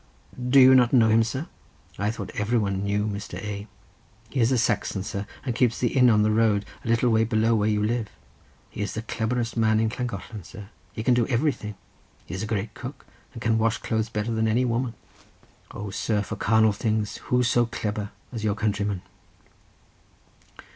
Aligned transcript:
"Do 0.49 0.59
you 0.59 0.73
not 0.73 0.93
know 0.93 1.09
him, 1.09 1.21
sir? 1.23 1.45
I 1.99 2.09
thought 2.09 2.31
everybody 2.33 2.75
knew 2.75 3.05
Mr. 3.05 3.37
A. 3.37 3.67
He 4.31 4.39
is 4.39 4.51
a 4.51 4.57
Saxon, 4.57 5.03
sir, 5.03 5.27
and 5.45 5.53
keeps 5.53 5.77
the 5.77 5.95
inn 5.95 6.09
on 6.09 6.23
the 6.23 6.31
road 6.31 6.65
a 6.83 6.87
little 6.87 7.11
way 7.11 7.23
below 7.23 7.53
where 7.53 7.69
you 7.69 7.83
live. 7.83 8.07
He 8.71 8.81
is 8.81 8.93
the 8.95 9.03
clebberest 9.03 9.55
man 9.57 9.79
in 9.79 9.89
Llangollen, 9.89 10.43
sir. 10.43 10.69
He 10.91 11.03
can 11.03 11.13
do 11.13 11.27
everything. 11.27 11.75
He 12.25 12.33
is 12.33 12.41
a 12.41 12.47
great 12.47 12.73
cook, 12.73 13.05
and 13.33 13.43
can 13.43 13.59
wash 13.59 13.77
clothes 13.77 14.09
better 14.09 14.31
than 14.31 14.47
any 14.47 14.65
woman. 14.65 14.95
O, 15.69 15.91
sir, 15.91 16.23
for 16.23 16.35
carnal 16.35 16.73
things, 16.73 17.17
who 17.29 17.43
so 17.43 17.67
clebber 17.67 18.09
as 18.31 18.43
your 18.43 18.55
Countrymen!" 18.55 19.03